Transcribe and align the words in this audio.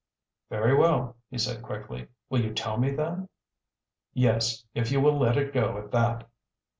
"Very 0.49 0.73
well," 0.75 1.15
he 1.29 1.37
said 1.37 1.61
quickly. 1.61 2.07
"Will 2.27 2.41
you 2.43 2.55
tell 2.55 2.75
me 2.79 2.89
then?" 2.89 3.29
"Yes 4.15 4.65
if 4.73 4.91
you 4.91 4.99
will 4.99 5.19
let 5.19 5.37
it 5.37 5.53
go 5.53 5.77
at 5.77 5.91
that." 5.91 6.27